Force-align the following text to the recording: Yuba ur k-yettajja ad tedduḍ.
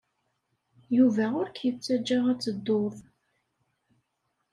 Yuba 0.97 1.25
ur 1.39 1.47
k-yettajja 1.49 2.19
ad 2.31 2.39
tedduḍ. 2.43 2.95